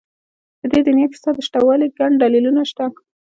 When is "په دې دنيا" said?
0.59-1.05